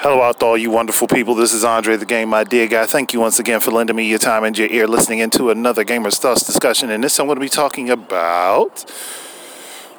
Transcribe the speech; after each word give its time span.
Hello 0.00 0.22
out 0.22 0.38
to 0.38 0.46
all 0.46 0.56
you 0.56 0.70
wonderful 0.70 1.08
people. 1.08 1.34
This 1.34 1.52
is 1.52 1.64
Andre 1.64 1.96
the 1.96 2.06
Game 2.06 2.32
Idea 2.32 2.68
Guy. 2.68 2.86
Thank 2.86 3.12
you 3.12 3.18
once 3.18 3.40
again 3.40 3.58
for 3.58 3.72
lending 3.72 3.96
me 3.96 4.08
your 4.08 4.20
time 4.20 4.44
and 4.44 4.56
your 4.56 4.68
ear 4.68 4.86
listening 4.86 5.18
into 5.18 5.50
another 5.50 5.82
Gamer's 5.82 6.20
Thoughts 6.20 6.44
discussion. 6.44 6.88
And 6.88 7.02
this 7.02 7.18
I'm 7.18 7.26
going 7.26 7.34
to 7.34 7.40
be 7.40 7.48
talking 7.48 7.90
about 7.90 8.84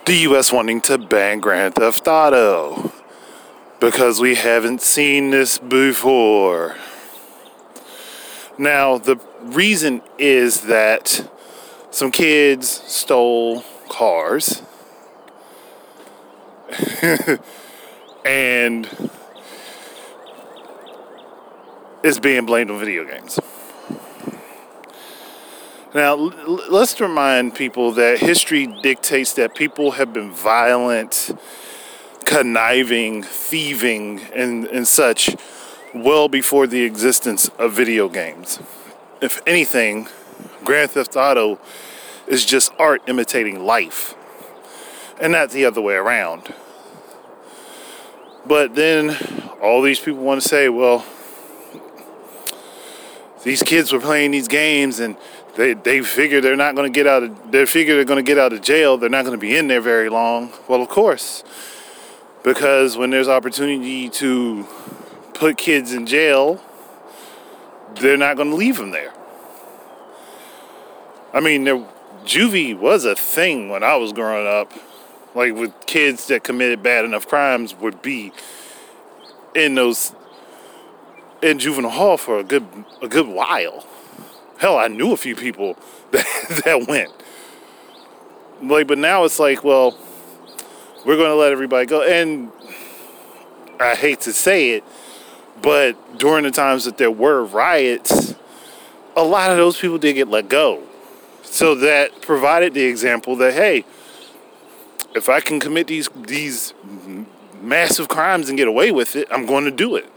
the 0.06 0.16
US 0.30 0.54
wanting 0.54 0.80
to 0.84 0.98
ban 0.98 1.42
Grand 1.42 1.76
Theft 1.76 2.08
Auto. 2.08 2.94
Because 3.82 4.22
we 4.22 4.36
haven't 4.36 4.82
seen 4.82 5.32
this 5.32 5.58
before. 5.58 6.78
Now, 8.58 8.98
the 8.98 9.20
reason 9.42 10.02
is 10.18 10.62
that 10.62 11.30
some 11.92 12.12
kids 12.12 12.70
stole 12.70 13.66
cars. 13.90 14.62
and 18.24 19.10
is 22.04 22.20
being 22.20 22.46
blamed 22.46 22.72
on 22.72 22.80
video 22.80 23.06
games. 23.06 23.40
Now, 25.94 26.14
l- 26.14 26.62
let's 26.70 27.00
remind 27.02 27.56
people 27.56 27.92
that 27.94 28.20
history 28.20 28.68
dictates 28.68 29.34
that 29.34 29.56
people 29.56 29.92
have 29.92 30.14
been 30.14 30.32
violent, 30.32 31.32
conniving, 32.26 33.24
thieving, 33.24 34.22
and, 34.36 34.68
and 34.68 34.88
such 34.88 35.36
well 35.94 36.30
before 36.30 36.68
the 36.68 36.84
existence 36.84 37.50
of 37.58 37.74
video 37.74 38.08
games. 38.08 38.60
If 39.22 39.42
anything, 39.48 40.08
Grand 40.64 40.92
Theft 40.92 41.16
Auto 41.16 41.60
is 42.28 42.46
just 42.46 42.72
art 42.78 43.02
imitating 43.08 43.66
life, 43.66 44.14
and 45.20 45.32
not 45.34 45.50
the 45.50 45.66
other 45.66 45.82
way 45.82 45.96
around. 45.96 46.54
But 48.46 48.76
then 48.76 49.18
all 49.62 49.82
these 49.82 50.00
people 50.00 50.22
want 50.22 50.42
to 50.42 50.48
say, 50.48 50.70
well, 50.70 51.04
these 53.44 53.64
kids 53.64 53.92
were 53.92 54.00
playing 54.00 54.32
these 54.32 54.48
games 54.48 55.00
and 55.00 55.16
they, 55.56 55.74
they 55.74 56.02
figure 56.02 56.42
they're 56.42 56.56
not 56.56 56.76
going 56.76 56.92
to 56.92 56.96
get 56.96 57.08
out 57.08 57.24
of 57.24 57.52
they 57.52 57.66
figure 57.66 57.96
they're 57.96 58.06
going 58.06 58.24
to 58.24 58.28
get 58.28 58.38
out 58.38 58.54
of 58.54 58.62
jail. 58.62 58.98
They're 58.98 59.10
not 59.10 59.26
going 59.26 59.38
to 59.38 59.42
be 59.42 59.56
in 59.56 59.68
there 59.68 59.82
very 59.82 60.10
long. 60.10 60.52
Well 60.68 60.82
of 60.82 60.90
course 60.90 61.44
because 62.44 62.98
when 62.98 63.10
there's 63.10 63.28
opportunity 63.28 64.10
to 64.10 64.66
put 65.34 65.58
kids 65.58 65.94
in 65.94 66.06
jail 66.06 66.62
they're 67.96 68.18
not 68.18 68.38
going 68.38 68.50
to 68.50 68.56
leave 68.56 68.78
them 68.78 68.92
there. 68.92 69.14
I 71.34 71.40
mean 71.40 71.64
there, 71.64 71.86
juvie 72.26 72.78
was 72.78 73.06
a 73.06 73.16
thing 73.16 73.70
when 73.70 73.84
i 73.84 73.96
was 73.96 74.14
growing 74.14 74.48
up. 74.48 74.72
Like 75.36 75.54
with 75.54 75.74
kids 75.86 76.28
that 76.28 76.44
committed 76.44 76.82
bad 76.82 77.06
enough 77.06 77.28
crimes 77.28 77.76
would 77.76 78.02
be 78.02 78.34
in 79.56 79.76
those 79.76 80.14
in 81.42 81.60
juvenile 81.60 81.92
hall 81.92 82.18
for 82.18 82.40
a 82.40 82.44
good 82.44 82.66
a 83.02 83.08
good 83.08 83.28
while. 83.28 83.86
Hell, 84.58 84.78
I 84.78 84.88
knew 84.88 85.14
a 85.14 85.18
few 85.18 85.36
people 85.36 85.78
that 86.12 86.26
that 86.66 86.88
went. 86.88 87.12
Like, 88.62 88.88
but 88.88 88.98
now 88.98 89.24
it's 89.24 89.40
like, 89.40 89.64
well, 89.64 89.98
we're 91.06 91.16
going 91.16 91.30
to 91.30 91.36
let 91.36 91.52
everybody 91.52 91.86
go. 91.86 92.04
And 92.04 92.52
I 93.80 93.96
hate 93.96 94.22
to 94.22 94.34
say 94.34 94.72
it, 94.72 94.84
but 95.62 96.20
during 96.20 96.44
the 96.44 96.52
times 96.52 96.84
that 96.84 96.98
there 96.98 97.12
were 97.12 97.46
riots, 97.46 98.36
a 99.16 99.24
lot 99.24 99.52
of 99.52 99.58
those 99.58 99.80
people 99.80 99.98
did 99.98 100.14
get 100.14 100.28
let 100.28 100.50
go. 100.50 100.84
So 101.44 101.74
that 101.76 102.22
provided 102.22 102.74
the 102.74 102.84
example 102.84 103.36
that 103.38 103.54
hey, 103.54 103.86
if 105.16 105.30
I 105.30 105.40
can 105.40 105.60
commit 105.60 105.88
these 105.88 106.10
these 106.16 106.74
massive 107.62 108.08
crimes 108.08 108.50
and 108.50 108.58
get 108.58 108.68
away 108.68 108.92
with 108.92 109.16
it, 109.16 109.28
I'm 109.32 109.46
going 109.46 109.66
to 109.66 109.72
do 109.72 109.96
it. 109.96 110.10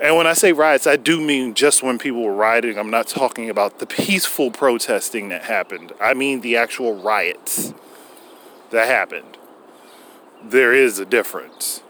And 0.00 0.16
when 0.16 0.26
I 0.26 0.32
say 0.32 0.52
riots, 0.52 0.86
I 0.86 0.96
do 0.96 1.20
mean 1.20 1.54
just 1.54 1.82
when 1.82 1.98
people 1.98 2.22
were 2.22 2.34
rioting. 2.34 2.78
I'm 2.78 2.90
not 2.90 3.06
talking 3.06 3.48
about 3.48 3.78
the 3.78 3.86
peaceful 3.86 4.50
protesting 4.50 5.28
that 5.28 5.42
happened. 5.42 5.92
I 6.00 6.14
mean 6.14 6.40
the 6.40 6.56
actual 6.56 6.94
riots 6.94 7.72
that 8.70 8.88
happened. 8.88 9.38
There 10.42 10.72
is 10.72 10.98
a 10.98 11.04
difference. 11.04 11.82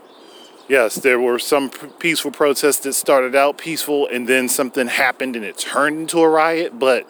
Yes, 0.69 0.97
there 0.97 1.21
were 1.21 1.39
some 1.39 1.71
peaceful 1.99 2.31
protests 2.31 2.81
that 2.81 2.95
started 2.95 3.35
out 3.35 3.59
peaceful 3.59 4.07
and 4.09 4.29
then 4.29 4.49
something 4.49 4.87
happened 4.87 5.37
and 5.37 5.45
it 5.45 5.59
turned 5.59 6.01
into 6.01 6.21
a 6.21 6.29
riot, 6.29 6.79
but 6.79 7.09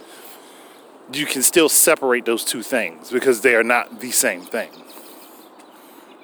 you 1.12 1.26
can 1.26 1.42
still 1.42 1.68
separate 1.68 2.24
those 2.24 2.44
two 2.44 2.62
things 2.62 3.10
because 3.10 3.42
they 3.42 3.54
are 3.54 3.62
not 3.62 4.00
the 4.00 4.10
same 4.10 4.42
thing. 4.42 4.70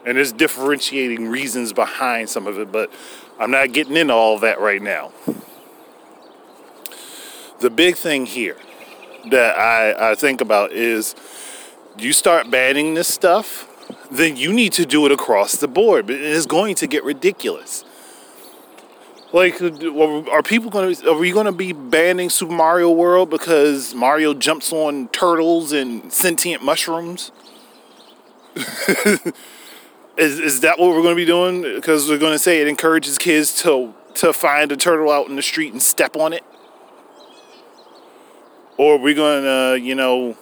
And 0.05 0.17
there's 0.17 0.33
differentiating 0.33 1.29
reasons 1.29 1.73
behind 1.73 2.31
some 2.31 2.47
of 2.47 2.59
it, 2.59 2.73
but 2.73 2.91
I'm 3.41 3.51
not 3.51 3.73
getting 3.73 3.97
into 3.97 4.13
all 4.13 4.39
that 4.41 4.61
right 4.61 4.83
now. 4.83 5.13
The 7.61 7.71
big 7.71 7.97
thing 7.97 8.27
here 8.27 8.59
that 9.31 9.59
I, 9.59 10.13
I 10.13 10.15
think 10.15 10.43
about 10.43 10.73
is 10.73 11.15
you 11.99 12.13
start 12.13 12.51
banning 12.51 12.93
this 12.93 13.09
stuff, 13.09 13.67
then 14.11 14.37
you 14.37 14.53
need 14.53 14.75
to 14.75 14.85
do 14.85 15.07
it 15.07 15.13
across 15.13 15.57
the 15.57 15.69
board. 15.69 16.07
But 16.07 16.17
it 16.17 16.21
is 16.21 16.45
going 16.45 16.75
to 16.77 16.87
get 16.87 17.03
ridiculous. 17.03 17.83
Like, 19.33 19.63
uh, 19.63 20.23
are 20.31 20.43
people 20.43 20.71
going 20.71 20.95
to? 20.95 21.11
Are 21.11 21.19
we 21.19 21.33
going 21.33 21.47
to 21.47 21.53
be 21.53 21.73
banning 21.73 22.29
Super 22.29 22.53
Mario 22.53 22.91
World 22.91 23.31
because 23.31 23.95
Mario 23.95 24.35
jumps 24.35 24.71
on 24.71 25.09
turtles 25.09 25.73
and 25.73 26.13
sentient 26.13 26.63
mushrooms? 26.63 27.33
Is, 30.21 30.39
is 30.39 30.61
that 30.61 30.79
what 30.79 30.91
we're 30.91 31.01
going 31.01 31.17
to 31.17 31.23
be 31.23 31.25
doing? 31.25 31.63
Because 31.63 32.07
we're 32.07 32.19
going 32.19 32.35
to 32.35 32.39
say 32.39 32.61
it 32.61 32.69
encourages 32.69 33.17
kids 33.17 33.63
to 33.63 33.95
to 34.17 34.35
find 34.35 34.71
a 34.71 34.77
turtle 34.77 35.11
out 35.11 35.29
in 35.29 35.37
the 35.37 35.43
street 35.43 35.73
and 35.73 35.83
step 35.83 36.15
on 36.15 36.35
it, 36.35 36.45
or 38.77 38.97
are 38.97 38.99
we 38.99 39.15
going 39.15 39.45
to, 39.45 39.81
you 39.81 39.95
know, 39.95 40.37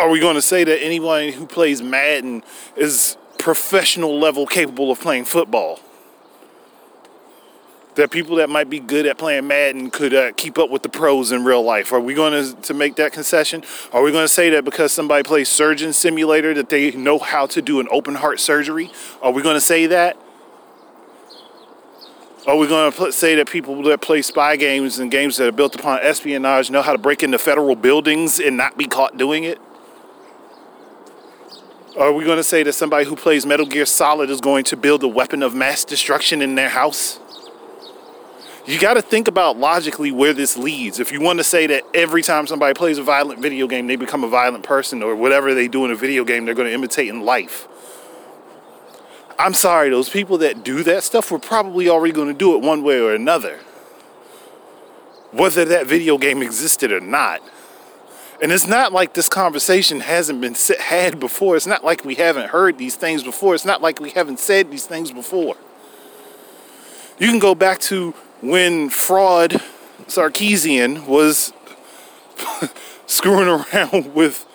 are 0.00 0.08
we 0.08 0.18
going 0.18 0.34
to 0.34 0.42
say 0.42 0.64
that 0.64 0.82
anyone 0.82 1.28
who 1.28 1.46
plays 1.46 1.80
Madden 1.80 2.42
is 2.76 3.16
professional 3.38 4.18
level 4.18 4.46
capable 4.46 4.90
of 4.90 5.00
playing 5.00 5.24
football? 5.24 5.78
That 7.94 8.10
people 8.10 8.36
that 8.36 8.48
might 8.48 8.70
be 8.70 8.80
good 8.80 9.06
at 9.06 9.18
playing 9.18 9.46
Madden 9.46 9.90
could 9.90 10.14
uh, 10.14 10.32
keep 10.32 10.58
up 10.58 10.70
with 10.70 10.82
the 10.82 10.88
pros 10.88 11.30
in 11.30 11.44
real 11.44 11.62
life? 11.62 11.92
Are 11.92 12.00
we 12.00 12.14
going 12.14 12.32
to, 12.32 12.60
to 12.62 12.74
make 12.74 12.96
that 12.96 13.12
concession? 13.12 13.62
Are 13.92 14.02
we 14.02 14.10
going 14.10 14.24
to 14.24 14.32
say 14.32 14.50
that 14.50 14.64
because 14.64 14.92
somebody 14.92 15.22
plays 15.22 15.48
Surgeon 15.48 15.92
Simulator 15.92 16.54
that 16.54 16.70
they 16.70 16.92
know 16.92 17.18
how 17.18 17.46
to 17.46 17.60
do 17.60 17.80
an 17.80 17.88
open 17.90 18.14
heart 18.14 18.40
surgery? 18.40 18.90
Are 19.20 19.30
we 19.30 19.42
going 19.42 19.56
to 19.56 19.60
say 19.60 19.86
that? 19.86 20.16
Are 22.46 22.56
we 22.56 22.66
going 22.66 22.90
to 22.90 23.12
say 23.12 23.36
that 23.36 23.48
people 23.48 23.80
that 23.84 24.00
play 24.00 24.20
spy 24.20 24.56
games 24.56 24.98
and 24.98 25.10
games 25.12 25.36
that 25.36 25.46
are 25.46 25.52
built 25.52 25.76
upon 25.76 26.00
espionage 26.02 26.70
know 26.70 26.82
how 26.82 26.90
to 26.90 26.98
break 26.98 27.22
into 27.22 27.38
federal 27.38 27.76
buildings 27.76 28.40
and 28.40 28.56
not 28.56 28.76
be 28.76 28.86
caught 28.86 29.16
doing 29.16 29.44
it? 29.44 29.60
Are 31.96 32.12
we 32.12 32.24
going 32.24 32.38
to 32.38 32.42
say 32.42 32.62
that 32.62 32.72
somebody 32.72 33.04
who 33.04 33.14
plays 33.14 33.44
Metal 33.44 33.66
Gear 33.66 33.84
Solid 33.84 34.30
is 34.30 34.40
going 34.40 34.64
to 34.64 34.76
build 34.76 35.04
a 35.04 35.08
weapon 35.08 35.42
of 35.42 35.54
mass 35.54 35.84
destruction 35.84 36.40
in 36.40 36.54
their 36.54 36.70
house? 36.70 37.20
You 38.66 38.78
got 38.78 38.94
to 38.94 39.02
think 39.02 39.28
about 39.28 39.58
logically 39.58 40.12
where 40.12 40.32
this 40.32 40.56
leads. 40.56 41.00
If 41.00 41.10
you 41.10 41.20
want 41.20 41.40
to 41.40 41.44
say 41.44 41.66
that 41.66 41.82
every 41.94 42.22
time 42.22 42.46
somebody 42.46 42.74
plays 42.74 42.98
a 42.98 43.02
violent 43.02 43.40
video 43.40 43.66
game, 43.66 43.86
they 43.86 43.96
become 43.96 44.22
a 44.22 44.28
violent 44.28 44.62
person, 44.62 45.02
or 45.02 45.16
whatever 45.16 45.54
they 45.54 45.68
do 45.68 45.84
in 45.84 45.90
a 45.90 45.96
video 45.96 46.24
game, 46.24 46.44
they're 46.44 46.54
going 46.54 46.68
to 46.68 46.74
imitate 46.74 47.08
in 47.08 47.22
life. 47.22 47.66
I'm 49.38 49.54
sorry, 49.54 49.90
those 49.90 50.08
people 50.08 50.38
that 50.38 50.62
do 50.62 50.84
that 50.84 51.02
stuff 51.02 51.32
were 51.32 51.40
probably 51.40 51.88
already 51.88 52.12
going 52.12 52.28
to 52.28 52.34
do 52.34 52.54
it 52.54 52.62
one 52.62 52.84
way 52.84 53.00
or 53.00 53.12
another, 53.14 53.58
whether 55.32 55.64
that 55.64 55.86
video 55.86 56.16
game 56.16 56.42
existed 56.42 56.92
or 56.92 57.00
not. 57.00 57.42
And 58.40 58.52
it's 58.52 58.66
not 58.66 58.92
like 58.92 59.14
this 59.14 59.28
conversation 59.28 60.00
hasn't 60.00 60.40
been 60.40 60.56
had 60.80 61.18
before. 61.18 61.56
It's 61.56 61.66
not 61.66 61.84
like 61.84 62.04
we 62.04 62.16
haven't 62.16 62.50
heard 62.50 62.78
these 62.78 62.94
things 62.94 63.22
before. 63.22 63.54
It's 63.54 63.64
not 63.64 63.80
like 63.82 64.00
we 64.00 64.10
haven't 64.10 64.38
said 64.38 64.70
these 64.70 64.86
things 64.86 65.10
before. 65.10 65.56
You 67.18 67.28
can 67.28 67.38
go 67.38 67.54
back 67.54 67.78
to 67.80 68.14
when 68.42 68.90
fraud 68.90 69.62
Sarkeesian 70.08 71.06
was 71.06 71.52
screwing 73.06 73.48
around 73.48 74.14
with 74.14 74.46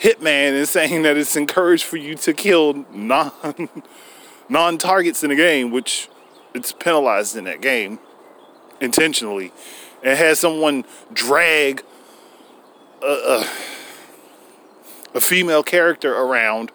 Hitman 0.00 0.58
and 0.58 0.68
saying 0.68 1.02
that 1.02 1.16
it's 1.16 1.36
encouraged 1.36 1.84
for 1.84 1.96
you 1.96 2.16
to 2.16 2.34
kill 2.34 2.84
non 2.92 3.32
non 4.48 4.78
targets 4.78 5.22
in 5.22 5.30
the 5.30 5.36
game, 5.36 5.70
which 5.70 6.10
it's 6.54 6.72
penalized 6.72 7.36
in 7.36 7.44
that 7.44 7.60
game 7.60 7.98
intentionally, 8.80 9.52
and 10.02 10.18
had 10.18 10.36
someone 10.36 10.84
drag 11.12 11.82
a, 13.02 13.06
a, 13.06 13.48
a 15.14 15.20
female 15.20 15.62
character 15.62 16.14
around 16.14 16.72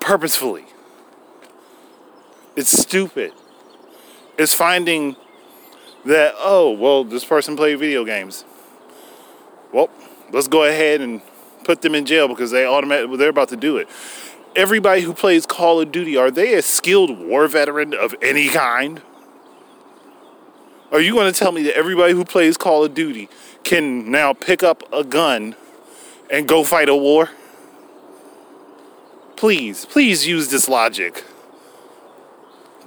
purposefully. 0.00 0.64
It's 2.56 2.70
stupid 2.70 3.32
is 4.38 4.52
finding 4.52 5.16
that, 6.04 6.34
oh, 6.38 6.70
well, 6.72 7.04
this 7.04 7.24
person 7.24 7.56
played 7.56 7.78
video 7.78 8.04
games. 8.04 8.44
Well, 9.72 9.90
let's 10.32 10.48
go 10.48 10.64
ahead 10.64 11.00
and 11.00 11.20
put 11.64 11.82
them 11.82 11.94
in 11.94 12.06
jail 12.06 12.28
because 12.28 12.50
they 12.50 12.64
automatically 12.64 13.16
they're 13.16 13.30
about 13.30 13.48
to 13.48 13.56
do 13.56 13.76
it. 13.76 13.88
everybody 14.56 15.02
who 15.02 15.12
plays 15.12 15.46
Call 15.46 15.80
of 15.80 15.92
Duty, 15.92 16.16
are 16.16 16.30
they 16.30 16.54
a 16.54 16.62
skilled 16.62 17.18
war 17.18 17.46
veteran 17.46 17.94
of 17.94 18.14
any 18.22 18.48
kind? 18.48 19.02
Are 20.90 21.00
you 21.00 21.12
going 21.12 21.32
to 21.32 21.38
tell 21.38 21.52
me 21.52 21.62
that 21.64 21.76
everybody 21.76 22.14
who 22.14 22.24
plays 22.24 22.56
Call 22.56 22.84
of 22.84 22.94
Duty 22.94 23.28
can 23.64 24.10
now 24.10 24.32
pick 24.32 24.62
up 24.62 24.82
a 24.92 25.04
gun 25.04 25.54
and 26.30 26.48
go 26.48 26.64
fight 26.64 26.88
a 26.88 26.96
war? 26.96 27.30
Please, 29.36 29.84
please 29.84 30.26
use 30.26 30.48
this 30.48 30.68
logic. 30.68 31.24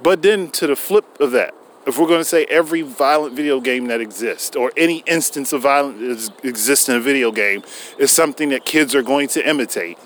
But 0.02 0.22
then 0.22 0.50
to 0.52 0.66
the 0.66 0.76
flip 0.76 1.20
of 1.20 1.32
that, 1.32 1.54
if 1.86 1.98
we're 1.98 2.06
going 2.06 2.20
to 2.20 2.24
say 2.24 2.44
every 2.44 2.82
violent 2.82 3.34
video 3.34 3.60
game 3.60 3.86
that 3.86 4.00
exists 4.00 4.54
or 4.54 4.72
any 4.76 4.98
instance 5.06 5.52
of 5.52 5.62
violence 5.62 6.28
that 6.28 6.44
exists 6.44 6.88
in 6.88 6.96
a 6.96 7.00
video 7.00 7.32
game 7.32 7.62
is 7.98 8.10
something 8.10 8.50
that 8.50 8.64
kids 8.64 8.94
are 8.94 9.02
going 9.02 9.28
to 9.28 9.48
imitate, 9.48 9.98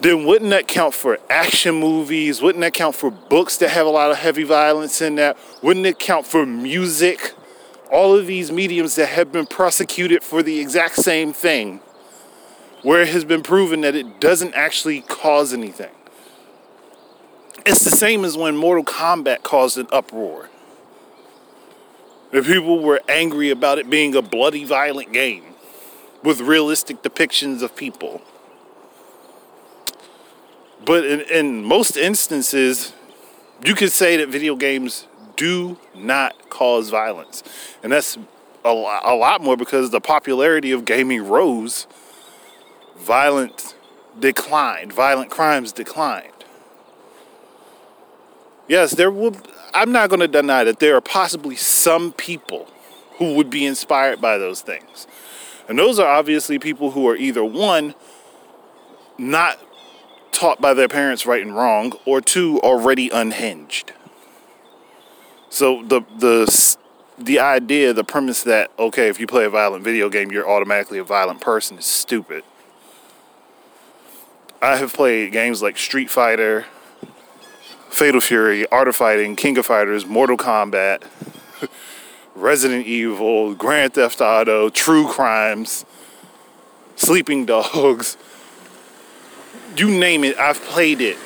then 0.00 0.26
wouldn't 0.26 0.50
that 0.50 0.66
count 0.66 0.92
for 0.92 1.18
action 1.30 1.76
movies? 1.76 2.42
Wouldn't 2.42 2.60
that 2.62 2.74
count 2.74 2.94
for 2.96 3.10
books 3.10 3.56
that 3.58 3.70
have 3.70 3.86
a 3.86 3.90
lot 3.90 4.10
of 4.10 4.18
heavy 4.18 4.42
violence 4.42 5.00
in 5.00 5.14
that? 5.16 5.38
Wouldn't 5.62 5.86
it 5.86 5.98
count 5.98 6.26
for 6.26 6.44
music? 6.44 7.32
All 7.90 8.16
of 8.16 8.26
these 8.26 8.50
mediums 8.50 8.96
that 8.96 9.06
have 9.06 9.30
been 9.30 9.46
prosecuted 9.46 10.22
for 10.22 10.42
the 10.42 10.58
exact 10.58 10.96
same 10.96 11.32
thing, 11.32 11.80
where 12.82 13.02
it 13.02 13.08
has 13.08 13.24
been 13.24 13.42
proven 13.42 13.82
that 13.82 13.94
it 13.94 14.20
doesn't 14.20 14.54
actually 14.54 15.02
cause 15.02 15.54
anything. 15.54 15.92
It's 17.66 17.82
the 17.82 17.90
same 17.90 18.24
as 18.24 18.36
when 18.36 18.56
Mortal 18.56 18.84
Kombat 18.84 19.42
caused 19.42 19.78
an 19.78 19.86
uproar. 19.90 20.50
If 22.30 22.46
people 22.46 22.80
were 22.80 23.00
angry 23.08 23.50
about 23.50 23.78
it 23.78 23.88
being 23.88 24.14
a 24.14 24.20
bloody, 24.20 24.64
violent 24.64 25.12
game 25.12 25.44
with 26.22 26.40
realistic 26.40 27.02
depictions 27.02 27.62
of 27.62 27.74
people. 27.74 28.20
But 30.84 31.06
in, 31.06 31.20
in 31.22 31.64
most 31.64 31.96
instances, 31.96 32.92
you 33.64 33.74
could 33.74 33.92
say 33.92 34.16
that 34.18 34.28
video 34.28 34.56
games 34.56 35.06
do 35.36 35.78
not 35.94 36.50
cause 36.50 36.90
violence. 36.90 37.42
And 37.82 37.92
that's 37.92 38.18
a, 38.64 38.68
a 38.68 39.14
lot 39.14 39.40
more 39.40 39.56
because 39.56 39.90
the 39.90 40.00
popularity 40.00 40.72
of 40.72 40.84
gaming 40.84 41.26
rose, 41.26 41.86
violent 42.96 43.74
declined, 44.18 44.92
violent 44.92 45.30
crimes 45.30 45.72
declined. 45.72 46.33
Yes, 48.66 48.94
there 48.94 49.10
will. 49.10 49.36
I'm 49.72 49.92
not 49.92 50.08
going 50.08 50.20
to 50.20 50.28
deny 50.28 50.64
that 50.64 50.78
there 50.78 50.96
are 50.96 51.00
possibly 51.00 51.56
some 51.56 52.12
people 52.12 52.68
who 53.18 53.34
would 53.34 53.50
be 53.50 53.66
inspired 53.66 54.20
by 54.20 54.38
those 54.38 54.62
things. 54.62 55.06
And 55.68 55.78
those 55.78 55.98
are 55.98 56.06
obviously 56.06 56.58
people 56.58 56.92
who 56.92 57.08
are 57.08 57.16
either 57.16 57.44
one, 57.44 57.94
not 59.18 59.58
taught 60.32 60.60
by 60.60 60.74
their 60.74 60.88
parents 60.88 61.26
right 61.26 61.42
and 61.42 61.54
wrong, 61.54 61.92
or 62.04 62.20
two, 62.20 62.60
already 62.60 63.10
unhinged. 63.10 63.92
So 65.50 65.82
the 65.82 66.02
the 66.18 66.76
the 67.18 67.38
idea, 67.38 67.92
the 67.92 68.04
premise 68.04 68.42
that 68.42 68.70
okay, 68.78 69.08
if 69.08 69.20
you 69.20 69.26
play 69.26 69.44
a 69.44 69.50
violent 69.50 69.84
video 69.84 70.08
game, 70.08 70.32
you're 70.32 70.48
automatically 70.48 70.98
a 70.98 71.04
violent 71.04 71.40
person 71.40 71.78
is 71.78 71.86
stupid. 71.86 72.44
I 74.60 74.76
have 74.76 74.94
played 74.94 75.30
games 75.32 75.62
like 75.62 75.76
Street 75.76 76.10
Fighter, 76.10 76.66
Fatal 77.94 78.20
Fury, 78.20 78.66
Art 78.72 78.88
of 78.88 78.96
Fighting, 78.96 79.36
King 79.36 79.56
of 79.56 79.66
Fighters, 79.66 80.04
Mortal 80.04 80.36
Kombat, 80.36 81.04
Resident 82.34 82.88
Evil, 82.88 83.54
Grand 83.54 83.94
Theft 83.94 84.20
Auto, 84.20 84.68
True 84.68 85.06
Crimes, 85.06 85.86
Sleeping 86.96 87.46
Dogs. 87.46 88.16
You 89.76 89.90
name 89.90 90.22
it, 90.22 90.38
I've 90.38 90.60
played 90.62 91.00
it 91.00 91.16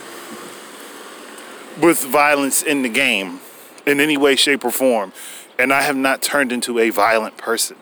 with 1.78 2.02
violence 2.02 2.62
in 2.62 2.80
the 2.80 2.88
game 2.88 3.40
in 3.84 4.00
any 4.00 4.16
way, 4.16 4.36
shape, 4.36 4.64
or 4.64 4.70
form. 4.70 5.12
And 5.58 5.70
I 5.70 5.82
have 5.82 5.96
not 5.96 6.22
turned 6.22 6.50
into 6.50 6.78
a 6.78 6.88
violent 6.88 7.36
person. 7.36 7.76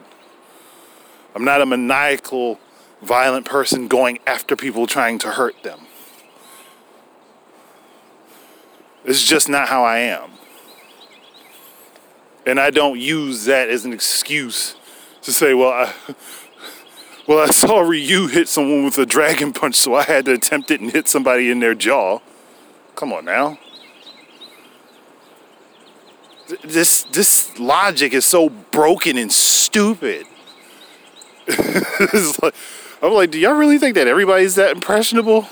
I'm 1.37 1.45
not 1.45 1.61
a 1.61 1.67
maniacal, 1.67 2.59
violent 3.01 3.47
person 3.47 3.87
going 3.87 4.19
after 4.27 4.57
people 4.57 4.89
trying 4.89 5.21
to 5.21 5.31
hurt 5.31 5.63
them. 5.63 5.86
It's 9.07 9.23
just 9.23 9.49
not 9.49 9.69
how 9.69 9.85
I 9.85 9.99
am. 9.99 10.31
And 12.45 12.59
I 12.59 12.71
don't 12.71 12.99
use 12.99 13.45
that 13.45 13.69
as 13.71 13.85
an 13.85 13.93
excuse 13.93 14.77
to 15.23 15.33
say, 15.33 15.55
well, 15.55 15.71
I, 15.71 15.95
well, 17.29 17.39
I 17.39 17.47
saw 17.47 17.81
Ryu 17.81 18.27
hit 18.27 18.49
someone 18.49 18.85
with 18.85 18.99
a 18.99 19.07
dragon 19.07 19.53
punch, 19.53 19.77
so 19.77 19.95
I 19.95 20.03
had 20.03 20.25
to 20.25 20.33
attempt 20.33 20.73
it 20.73 20.81
and 20.81 20.91
hit 20.91 21.09
somebody 21.09 21.51
in 21.51 21.61
their 21.61 21.75
jaw. 21.75 22.19
Come 22.97 23.13
on 23.13 23.25
now. 23.25 23.59
This 26.63 27.03
this 27.05 27.59
logic 27.59 28.13
is 28.13 28.25
so 28.25 28.49
broken 28.49 29.19
and 29.19 29.33
stupid. 29.33 30.27
like, 32.43 32.55
I'm 33.03 33.13
like, 33.13 33.33
do 33.33 33.39
y'all 33.39 33.55
really 33.55 33.79
think 33.79 33.97
that 33.97 34.07
everybody's 34.07 34.55
that 34.55 34.71
impressionable? 34.71 35.49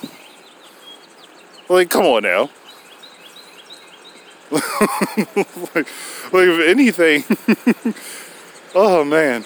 Like, 1.68 1.90
come 1.90 2.06
on 2.06 2.22
now. 2.22 2.50
Like, 4.54 5.74
like, 5.74 5.86
if 6.32 6.68
anything, 6.68 7.94
oh 8.74 9.04
man. 9.04 9.44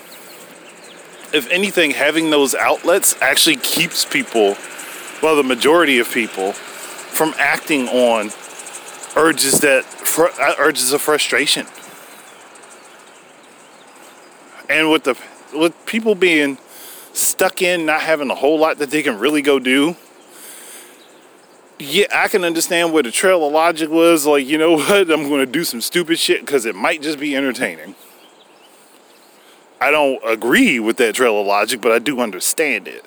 If 1.31 1.51
anything, 1.51 1.91
having 1.91 2.31
those 2.31 2.55
outlets 2.55 3.21
actually 3.21 3.57
keeps 3.57 4.05
people, 4.07 4.57
well, 5.23 5.37
the 5.37 5.43
majority 5.43 5.99
of 5.99 6.11
people, 6.11 6.53
from 6.53 7.35
acting 7.37 7.87
on 7.89 8.31
urges 9.17 9.61
that 9.61 9.85
uh, 10.19 10.55
urges 10.59 10.93
of 10.93 11.03
frustration. 11.03 11.67
And 14.71 14.91
with 14.91 15.05
the 15.05 15.19
with 15.53 15.75
people 15.87 16.15
being 16.15 16.59
stuck 17.13 17.63
in 17.63 17.87
not 17.87 18.03
having 18.03 18.31
a 18.31 18.35
whole 18.35 18.59
lot 18.59 18.79
that 18.79 18.91
they 18.91 19.03
can 19.03 19.19
really 19.19 19.43
go 19.43 19.59
do, 19.59 19.97
yeah, 21.79 22.07
I 22.13 22.29
can 22.29 22.45
understand 22.45 22.93
where 22.93 23.03
the 23.03 23.11
trail 23.11 23.47
of 23.47 23.53
logic 23.53 23.89
was. 23.91 24.27
Like, 24.27 24.47
you 24.47 24.59
know 24.59 24.73
what? 24.77 25.11
I'm 25.11 25.29
going 25.29 25.45
to 25.45 25.47
do 25.47 25.65
some 25.65 25.81
stupid 25.81 26.19
shit 26.19 26.41
because 26.41 26.67
it 26.67 26.75
might 26.75 27.03
just 27.03 27.19
be 27.19 27.37
entertaining. 27.37 27.95
I 29.81 29.91
don't 29.91 30.21
agree 30.27 30.81
with 30.81 30.97
that 30.97 31.15
trail 31.15 31.41
of 31.41 31.47
logic, 31.47 31.81
but 31.81 31.93
I 31.93 32.01
do 32.01 32.21
understand 32.21 32.89
it. 32.89 33.05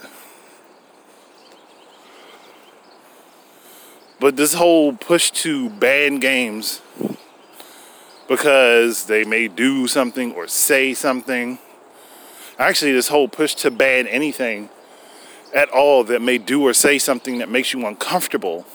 But 4.19 4.37
this 4.37 4.53
whole 4.53 4.93
push 4.93 5.31
to 5.31 5.69
ban 5.69 6.19
games 6.19 6.81
because 8.27 9.07
they 9.07 9.25
may 9.25 9.47
do 9.49 9.87
something 9.87 10.31
or 10.33 10.47
say 10.47 10.93
something. 10.93 11.59
Actually, 12.57 12.93
this 12.93 13.09
whole 13.09 13.27
push 13.27 13.55
to 13.55 13.71
ban 13.71 14.07
anything 14.07 14.69
at 15.53 15.69
all 15.69 16.03
that 16.05 16.21
may 16.21 16.37
do 16.37 16.63
or 16.63 16.73
say 16.73 16.97
something 16.97 17.39
that 17.39 17.49
makes 17.49 17.73
you 17.73 17.85
uncomfortable 17.85 18.65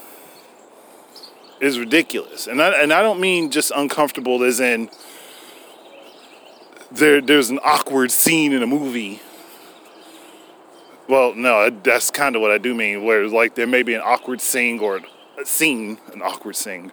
is 1.61 1.78
ridiculous. 1.78 2.47
And 2.47 2.61
I, 2.61 2.83
and 2.83 2.92
I 2.92 3.02
don't 3.02 3.21
mean 3.21 3.50
just 3.50 3.73
uncomfortable 3.75 4.42
as 4.42 4.61
in 4.61 4.90
there 6.90 7.21
there's 7.21 7.50
an 7.50 7.59
awkward 7.64 8.11
scene 8.11 8.52
in 8.52 8.62
a 8.62 8.66
movie. 8.66 9.21
Well, 11.09 11.35
no, 11.35 11.71
that's 11.71 12.11
kind 12.11 12.37
of 12.37 12.42
what 12.42 12.50
I 12.50 12.59
do 12.59 12.75
mean. 12.75 13.04
Where 13.04 13.26
like 13.26 13.54
there 13.54 13.66
may 13.66 13.83
be 13.83 13.95
an 13.95 14.02
awkward 14.04 14.40
scene 14.40 14.78
or 14.80 15.00
a 15.40 15.45
scene, 15.45 15.99
an 16.12 16.23
awkward 16.23 16.56
scene. 16.56 16.92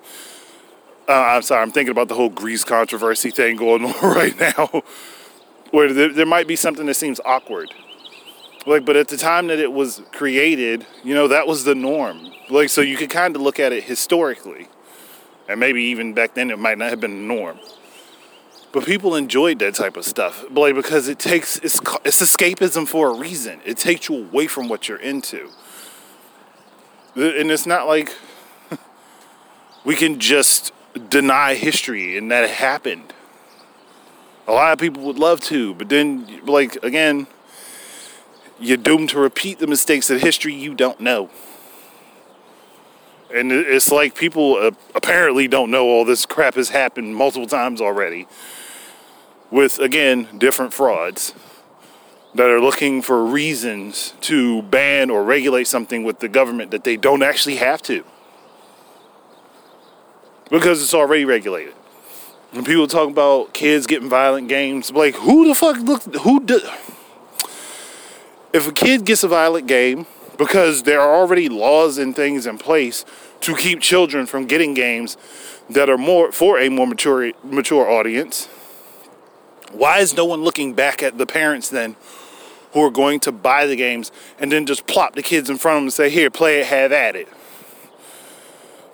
Uh, 1.07 1.11
I'm 1.11 1.41
sorry, 1.41 1.61
I'm 1.61 1.71
thinking 1.71 1.91
about 1.91 2.07
the 2.07 2.15
whole 2.15 2.29
Grease 2.29 2.63
controversy 2.63 3.29
thing 3.29 3.57
going 3.57 3.83
on 3.85 3.93
right 4.01 4.39
now, 4.39 4.83
where 5.71 5.91
there, 5.91 6.13
there 6.13 6.25
might 6.25 6.47
be 6.47 6.55
something 6.55 6.85
that 6.85 6.93
seems 6.93 7.19
awkward 7.25 7.73
like 8.65 8.85
but 8.85 8.95
at 8.95 9.07
the 9.07 9.17
time 9.17 9.47
that 9.47 9.59
it 9.59 9.71
was 9.71 10.01
created 10.11 10.85
you 11.03 11.13
know 11.13 11.27
that 11.27 11.47
was 11.47 11.63
the 11.63 11.75
norm. 11.75 12.31
Like 12.49 12.69
so 12.69 12.81
you 12.81 12.97
could 12.97 13.09
kind 13.09 13.35
of 13.35 13.41
look 13.41 13.59
at 13.59 13.71
it 13.71 13.83
historically 13.83 14.67
and 15.47 15.59
maybe 15.59 15.83
even 15.83 16.13
back 16.13 16.33
then 16.33 16.51
it 16.51 16.59
might 16.59 16.77
not 16.77 16.89
have 16.89 16.99
been 16.99 17.27
the 17.27 17.33
norm. 17.35 17.59
But 18.71 18.85
people 18.85 19.15
enjoyed 19.15 19.59
that 19.59 19.75
type 19.75 19.97
of 19.97 20.05
stuff 20.05 20.43
like 20.49 20.75
because 20.75 21.07
it 21.07 21.19
takes 21.19 21.57
it's 21.57 21.79
it's 22.03 22.21
escapism 22.21 22.87
for 22.87 23.09
a 23.09 23.13
reason. 23.13 23.61
It 23.65 23.77
takes 23.77 24.09
you 24.09 24.17
away 24.17 24.47
from 24.47 24.67
what 24.67 24.87
you're 24.87 24.97
into. 24.97 25.49
And 27.15 27.51
it's 27.51 27.67
not 27.67 27.87
like 27.87 28.15
we 29.85 29.95
can 29.95 30.19
just 30.19 30.73
deny 31.09 31.53
history 31.53 32.17
and 32.17 32.31
that 32.31 32.45
it 32.45 32.49
happened. 32.49 33.13
A 34.47 34.51
lot 34.51 34.73
of 34.73 34.79
people 34.79 35.03
would 35.03 35.19
love 35.19 35.39
to 35.41 35.75
but 35.75 35.89
then 35.89 36.41
like 36.45 36.75
again 36.83 37.27
you're 38.59 38.77
doomed 38.77 39.09
to 39.09 39.19
repeat 39.19 39.59
the 39.59 39.67
mistakes 39.67 40.09
of 40.09 40.21
history 40.21 40.53
you 40.53 40.73
don't 40.73 40.99
know. 40.99 41.29
And 43.33 43.51
it's 43.51 43.91
like 43.91 44.15
people 44.15 44.55
uh, 44.55 44.71
apparently 44.93 45.47
don't 45.47 45.71
know 45.71 45.85
all 45.85 46.05
this 46.05 46.25
crap 46.25 46.55
has 46.55 46.69
happened 46.69 47.15
multiple 47.15 47.47
times 47.47 47.81
already 47.81 48.27
with, 49.49 49.79
again, 49.79 50.27
different 50.37 50.73
frauds. 50.73 51.33
that 52.35 52.47
are 52.49 52.59
looking 52.59 53.01
for 53.01 53.23
reasons 53.23 54.13
to 54.21 54.61
ban 54.63 55.09
or 55.09 55.23
regulate 55.23 55.65
something 55.67 56.03
with 56.03 56.19
the 56.19 56.27
government 56.27 56.71
that 56.71 56.83
they 56.83 56.97
don't 56.97 57.21
actually 57.21 57.57
have 57.57 57.81
to. 57.83 58.03
Because 60.49 60.81
it's 60.81 60.93
already 60.93 61.25
regulated. 61.25 61.73
When 62.51 62.63
people 62.65 62.87
talk 62.87 63.09
about 63.09 63.53
kids 63.53 63.87
getting 63.87 64.09
violent 64.09 64.47
games, 64.47 64.91
like 64.91 65.15
who 65.15 65.47
the 65.47 65.55
fuck 65.55 65.77
look 65.77 66.03
who 66.17 66.43
do 66.43 66.61
if 68.53 68.67
a 68.67 68.71
kid 68.71 69.03
gets 69.03 69.23
a 69.23 69.27
violent 69.27 69.67
game 69.67 70.05
because 70.37 70.83
there 70.83 71.01
are 71.01 71.15
already 71.15 71.49
laws 71.49 71.97
and 71.97 72.15
things 72.15 72.45
in 72.45 72.57
place 72.57 73.03
to 73.41 73.55
keep 73.55 73.81
children 73.81 74.25
from 74.25 74.45
getting 74.45 74.73
games 74.73 75.17
that 75.69 75.89
are 75.89 75.97
more 75.97 76.31
for 76.31 76.59
a 76.59 76.69
more 76.69 76.87
mature 76.87 77.31
mature 77.43 77.89
audience. 77.89 78.45
Why 79.71 79.99
is 79.99 80.15
no 80.15 80.25
one 80.25 80.43
looking 80.43 80.73
back 80.73 81.01
at 81.01 81.17
the 81.17 81.25
parents 81.25 81.69
then 81.69 81.95
who 82.73 82.81
are 82.81 82.91
going 82.91 83.19
to 83.21 83.31
buy 83.31 83.65
the 83.65 83.75
games 83.75 84.11
and 84.39 84.51
then 84.51 84.65
just 84.65 84.85
plop 84.87 85.15
the 85.15 85.23
kids 85.23 85.49
in 85.49 85.57
front 85.57 85.77
of 85.77 85.79
them 85.81 85.85
and 85.85 85.93
say, 85.93 86.09
"Here, 86.09 86.29
play 86.29 86.59
it, 86.59 86.67
have 86.67 86.91
at 86.91 87.15
it." 87.15 87.27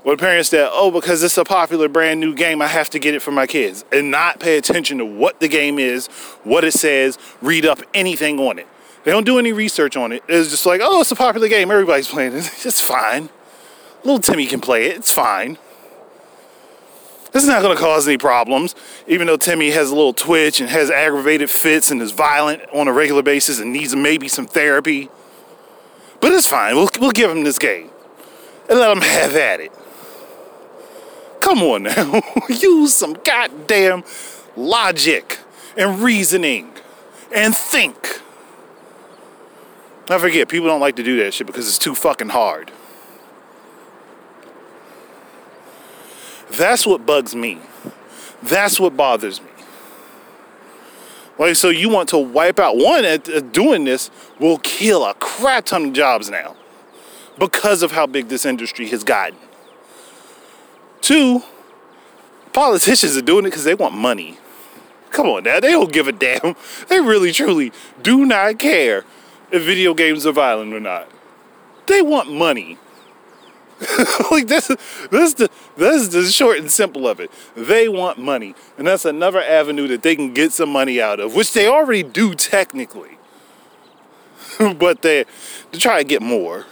Well, 0.06 0.16
parents 0.16 0.50
that, 0.52 0.70
oh, 0.72 0.92
because 0.92 1.22
it's 1.22 1.38
a 1.38 1.44
popular 1.44 1.90
brand 1.90 2.22
new 2.22 2.34
game, 2.34 2.62
I 2.62 2.68
have 2.68 2.90
to 2.92 3.00
get 3.00 3.14
it 3.14 3.22
for 3.22 3.32
my 3.32 3.46
kids, 3.46 3.84
and 3.92 4.10
not 4.10 4.40
pay 4.40 4.58
attention 4.58 4.98
to 5.00 5.06
what 5.06 5.42
the 5.42 5.50
game 5.50 5.78
is, 5.78 6.08
what 6.46 6.64
it 6.64 6.72
says, 6.72 7.18
read 7.42 7.66
up 7.66 7.82
anything 7.94 8.40
on 8.40 8.60
it. 8.60 8.68
They 9.04 9.12
don't 9.12 9.26
do 9.26 9.40
any 9.40 9.54
research 9.54 9.96
on 9.96 10.12
it. 10.12 10.24
It's 10.28 10.50
just 10.50 10.66
like, 10.66 10.82
oh, 10.84 11.02
it's 11.02 11.12
a 11.12 11.16
popular 11.16 11.48
game. 11.48 11.72
Everybody's 11.72 12.08
playing 12.08 12.34
it. 12.34 12.52
It's 12.66 12.82
fine. 12.82 13.30
Little 14.04 14.20
Timmy 14.20 14.46
can 14.46 14.62
play 14.62 14.88
it. 14.88 14.98
It's 14.98 15.12
fine. 15.12 15.58
This 17.32 17.44
is 17.44 17.50
not 17.50 17.62
going 17.62 17.76
to 17.76 17.82
cause 17.82 18.08
any 18.08 18.18
problems, 18.18 18.74
even 19.08 19.28
though 19.28 19.38
Timmy 19.38 19.70
has 19.72 19.92
a 19.92 19.96
little 19.96 20.14
twitch 20.14 20.60
and 20.60 20.70
has 20.70 20.90
aggravated 20.90 21.50
fits 21.50 21.92
and 21.92 22.02
is 22.02 22.12
violent 22.12 22.64
on 22.74 22.88
a 22.88 22.94
regular 22.94 23.22
basis 23.22 23.60
and 23.60 23.72
needs 23.72 23.96
maybe 23.96 24.28
some 24.28 24.48
therapy. 24.48 25.10
But 26.22 26.32
it's 26.32 26.48
fine. 26.48 26.76
We'll, 26.76 26.90
we'll 27.00 27.12
give 27.12 27.30
him 27.30 27.44
this 27.44 27.60
game 27.60 27.92
and 28.70 28.80
let 28.80 28.92
him 28.92 29.02
have 29.02 29.36
at 29.36 29.60
it. 29.60 29.72
Come 31.40 31.62
on 31.62 31.84
now. 31.84 32.22
Use 32.50 32.94
some 32.94 33.14
goddamn 33.14 34.04
logic 34.58 35.40
and 35.78 36.00
reasoning 36.00 36.72
and 37.34 37.56
think. 37.56 38.19
I 40.10 40.18
forget, 40.18 40.50
people 40.50 40.68
don't 40.68 40.80
like 40.80 40.96
to 40.96 41.04
do 41.04 41.18
that 41.24 41.34
shit 41.34 41.46
because 41.46 41.68
it's 41.68 41.78
too 41.78 41.94
fucking 41.94 42.30
hard. 42.30 42.72
That's 46.52 46.86
what 46.86 47.06
bugs 47.06 47.36
me. 47.36 47.60
That's 48.42 48.80
what 48.80 48.98
bothers 48.98 49.42
me. 49.42 49.50
Like, 51.38 51.56
so 51.56 51.70
you 51.70 51.90
want 51.90 52.10
to 52.10 52.18
wipe 52.18 52.60
out 52.60 52.76
one 52.76 53.06
at, 53.06 53.54
doing 53.54 53.86
this 53.86 54.10
will 54.40 54.58
kill 54.58 55.06
a 55.06 55.14
crap 55.14 55.66
ton 55.66 55.86
of 55.86 55.94
jobs 55.94 56.30
now 56.30 56.56
because 57.38 57.82
of 57.82 57.92
how 57.92 58.08
big 58.08 58.28
this 58.28 58.46
industry 58.46 58.90
has 58.90 59.04
gotten. 59.04 59.38
Two, 61.02 61.44
politicians 62.52 63.16
are 63.16 63.22
doing 63.22 63.46
it 63.46 63.50
because 63.50 63.64
they 63.64 63.76
want 63.76 63.94
money. 63.94 64.38
Come 65.12 65.28
on 65.28 65.44
now, 65.44 65.60
they 65.60 65.72
don't 65.72 65.94
give 65.94 66.08
a 66.08 66.12
damn. 66.12 66.56
They 66.90 67.00
really, 67.00 67.32
truly 67.32 67.72
do 68.02 68.26
not 68.26 68.60
care 68.60 69.06
if 69.52 69.64
video 69.64 69.94
games 69.94 70.26
are 70.26 70.32
violent 70.32 70.74
or 70.74 70.80
not. 70.80 71.10
They 71.88 72.02
want 72.02 72.32
money. 72.32 72.78
like 74.32 74.48
that's 74.48 74.68
that's 75.10 75.36
the 75.36 75.50
that's 75.78 76.10
the 76.10 76.26
short 76.26 76.60
and 76.60 76.70
simple 76.70 77.08
of 77.08 77.22
it. 77.22 77.32
They 77.56 77.88
want 77.88 78.18
money, 78.18 78.54
and 78.78 78.86
that's 78.86 79.06
another 79.06 79.42
avenue 79.42 79.88
that 79.88 80.04
they 80.04 80.16
can 80.18 80.34
get 80.34 80.52
some 80.52 80.70
money 80.70 81.02
out 81.02 81.22
of, 81.22 81.34
which 81.34 81.54
they 81.54 81.66
already 81.66 82.04
do 82.04 82.36
technically. 82.36 83.18
but 84.78 85.02
they 85.02 85.26
to 85.72 85.80
try 85.80 86.00
to 86.00 86.04
get 86.04 86.22
more. 86.22 86.66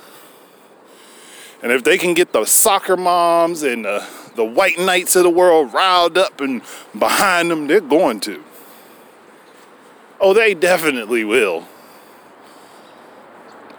And 1.63 1.71
if 1.71 1.83
they 1.83 1.97
can 1.97 2.13
get 2.13 2.33
the 2.33 2.45
soccer 2.45 2.95
moms 2.95 3.63
and 3.63 3.85
the, 3.85 4.07
the 4.35 4.45
white 4.45 4.77
knights 4.77 5.15
of 5.15 5.23
the 5.23 5.29
world 5.29 5.73
riled 5.73 6.17
up 6.17 6.39
and 6.39 6.61
behind 6.97 7.49
them, 7.49 7.67
they're 7.67 7.81
going 7.81 8.19
to. 8.21 8.43
Oh, 10.19 10.33
they 10.33 10.53
definitely 10.53 11.23
will. 11.23 11.67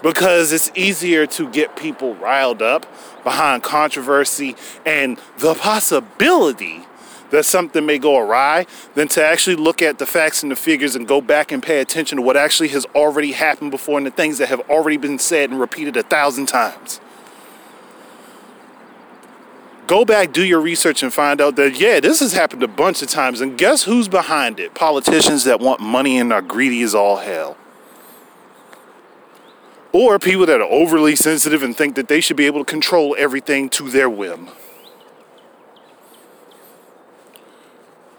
Because 0.02 0.52
it's 0.52 0.70
easier 0.74 1.26
to 1.26 1.50
get 1.50 1.76
people 1.76 2.14
riled 2.14 2.62
up 2.62 2.86
behind 3.24 3.62
controversy 3.62 4.54
and 4.86 5.20
the 5.38 5.54
possibility 5.54 6.84
that 7.30 7.44
something 7.44 7.84
may 7.84 7.98
go 7.98 8.16
awry 8.16 8.64
than 8.94 9.08
to 9.08 9.24
actually 9.24 9.56
look 9.56 9.82
at 9.82 9.98
the 9.98 10.06
facts 10.06 10.42
and 10.42 10.52
the 10.52 10.56
figures 10.56 10.96
and 10.96 11.06
go 11.06 11.20
back 11.20 11.52
and 11.52 11.62
pay 11.62 11.80
attention 11.80 12.16
to 12.16 12.22
what 12.22 12.36
actually 12.36 12.68
has 12.68 12.86
already 12.94 13.32
happened 13.32 13.70
before 13.70 13.98
and 13.98 14.06
the 14.06 14.10
things 14.10 14.38
that 14.38 14.48
have 14.48 14.60
already 14.70 14.96
been 14.96 15.18
said 15.18 15.50
and 15.50 15.60
repeated 15.60 15.96
a 15.96 16.02
thousand 16.02 16.46
times 16.46 17.00
go 19.88 20.04
back, 20.04 20.32
do 20.32 20.44
your 20.44 20.60
research, 20.60 21.02
and 21.02 21.12
find 21.12 21.40
out 21.40 21.56
that, 21.56 21.80
yeah, 21.80 21.98
this 21.98 22.20
has 22.20 22.34
happened 22.34 22.62
a 22.62 22.68
bunch 22.68 23.02
of 23.02 23.08
times. 23.08 23.40
And 23.40 23.58
guess 23.58 23.82
who's 23.82 24.06
behind 24.06 24.60
it? 24.60 24.74
Politicians 24.74 25.44
that 25.44 25.58
want 25.58 25.80
money 25.80 26.18
and 26.18 26.32
are 26.32 26.42
greedy 26.42 26.82
as 26.82 26.94
all 26.94 27.16
hell. 27.16 27.56
Or 29.98 30.20
people 30.20 30.46
that 30.46 30.60
are 30.60 30.70
overly 30.70 31.16
sensitive 31.16 31.64
and 31.64 31.76
think 31.76 31.96
that 31.96 32.06
they 32.06 32.20
should 32.20 32.36
be 32.36 32.46
able 32.46 32.60
to 32.60 32.64
control 32.64 33.16
everything 33.18 33.68
to 33.70 33.90
their 33.90 34.08
whim. 34.08 34.48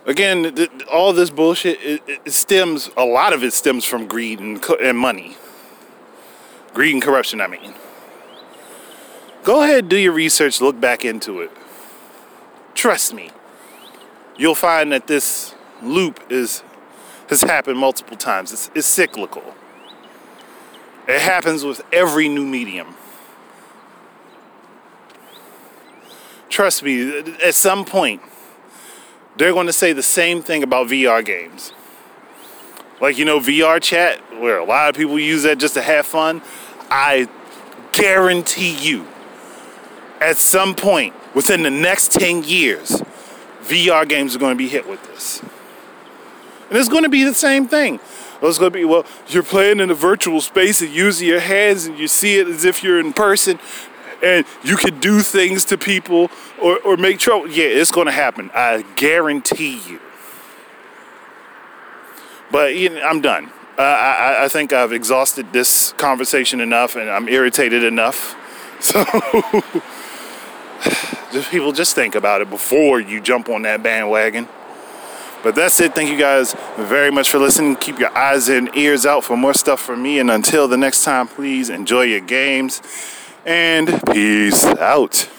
Again, 0.06 0.54
all 0.92 1.14
this 1.14 1.30
bullshit 1.30 1.80
it, 1.82 2.34
stems, 2.34 2.90
a 2.98 3.06
lot 3.06 3.32
of 3.32 3.46
it 3.46 3.54
stems 3.54 3.86
from 3.86 4.08
greed 4.08 4.42
and, 4.42 4.62
and 4.82 4.98
money. 4.98 5.38
Greed 6.74 6.96
and 6.96 7.02
corruption, 7.02 7.40
I 7.40 7.48
mean. 7.48 7.74
Go 9.46 9.64
ahead, 9.64 9.88
do 9.88 9.96
your 9.96 10.12
research, 10.12 10.60
look 10.60 10.82
back 10.82 11.06
into 11.06 11.40
it. 11.40 11.52
Trust 12.74 13.14
me. 13.14 13.32
You'll 14.38 14.54
find 14.54 14.92
that 14.92 15.08
this 15.08 15.56
loop 15.82 16.20
is 16.30 16.62
has 17.30 17.42
happened 17.42 17.80
multiple 17.80 18.18
times. 18.18 18.52
It's, 18.52 18.70
it's 18.76 18.86
cyclical. 18.86 19.56
It 21.10 21.22
happens 21.22 21.66
with 21.66 21.82
every 21.92 22.30
new 22.30 22.46
medium. 22.46 22.94
Trust 26.50 26.84
me, 26.84 27.20
at 27.44 27.56
some 27.56 27.84
point, 27.84 28.22
they're 29.36 29.52
going 29.52 29.66
to 29.66 29.74
say 29.74 29.92
the 29.92 30.04
same 30.04 30.44
thing 30.44 30.62
about 30.62 30.86
VR 30.86 31.26
games. 31.26 31.74
Like, 33.02 33.18
you 33.18 33.26
know, 33.26 33.40
VR 33.40 33.82
chat, 33.82 34.20
where 34.40 34.60
a 34.60 34.64
lot 34.64 34.90
of 34.90 34.96
people 34.96 35.18
use 35.18 35.42
that 35.44 35.58
just 35.58 35.74
to 35.74 35.82
have 35.82 36.06
fun. 36.06 36.44
I 36.92 37.28
guarantee 37.92 38.78
you 38.78 39.08
at 40.22 40.38
some 40.38 40.76
point 40.76 41.16
within 41.34 41.64
the 41.64 41.72
next 41.72 42.12
10 42.12 42.44
years, 42.44 43.02
VR 43.64 44.08
games 44.08 44.36
are 44.36 44.40
going 44.40 44.54
to 44.54 44.58
be 44.58 44.68
hit 44.68 44.88
with 44.88 45.02
this. 45.08 45.42
And 46.70 46.78
it's 46.78 46.90
going 46.90 47.04
to 47.04 47.10
be 47.10 47.24
the 47.24 47.34
same 47.34 47.68
thing. 47.68 48.00
Well, 48.42 48.50
it's 48.50 48.58
going 48.58 48.72
to 48.72 48.78
be, 48.78 48.86
well, 48.86 49.06
you're 49.28 49.44
playing 49.44 49.80
in 49.80 49.90
a 49.90 49.94
virtual 49.94 50.40
space 50.40 50.82
and 50.82 50.92
using 50.92 51.28
your 51.28 51.42
hands 51.42 51.86
and 51.86 52.00
you 52.00 52.08
see 52.08 52.38
it 52.40 52.48
as 52.48 52.64
if 52.64 52.84
you're 52.84 53.00
in 53.00 53.12
person 53.12 53.60
and 54.24 54.46
you 54.64 54.78
can 54.78 55.00
do 55.00 55.22
things 55.22 55.66
to 55.66 55.78
people 55.78 56.30
or, 56.62 56.80
or 56.80 56.98
make 56.98 57.20
trouble. 57.20 57.50
Yeah, 57.50 57.66
it's 57.66 57.92
going 57.92 58.08
to 58.08 58.14
happen. 58.14 58.50
I 58.54 58.86
guarantee 58.96 59.82
you. 59.88 60.00
But 62.52 62.76
you 62.76 62.90
know, 62.90 63.02
I'm 63.02 63.22
done. 63.22 63.52
Uh, 63.78 63.82
I, 63.82 64.46
I 64.46 64.48
think 64.48 64.74
I've 64.74 64.92
exhausted 64.92 65.54
this 65.54 65.94
conversation 65.94 66.60
enough 66.60 66.96
and 66.96 67.10
I'm 67.10 67.28
irritated 67.28 67.84
enough. 67.84 68.36
So. 68.82 69.04
just 71.34 71.52
people 71.52 71.74
just 71.74 71.94
think 71.96 72.16
about 72.16 72.40
it 72.40 72.50
before 72.50 73.02
you 73.02 73.20
jump 73.20 73.50
on 73.50 73.64
that 73.64 73.84
bandwagon. 73.84 74.48
But 75.42 75.56
that's 75.56 75.80
it. 75.80 75.96
Thank 75.96 76.10
you 76.10 76.18
guys 76.18 76.54
very 76.78 77.12
much 77.12 77.30
for 77.30 77.40
listening. 77.40 77.78
Keep 77.78 78.00
your 78.00 78.16
eyes 78.18 78.50
and 78.50 78.70
ears 78.76 79.06
out 79.06 79.24
for 79.24 79.38
more 79.38 79.54
stuff 79.54 79.80
from 79.80 80.04
me. 80.04 80.20
And 80.20 80.30
until 80.30 80.68
the 80.68 80.78
next 80.78 81.04
time, 81.04 81.28
please 81.28 81.70
enjoy 81.70 82.04
your 82.04 82.20
games 82.20 82.82
and 83.46 84.02
peace 84.12 84.66
out. 84.66 85.30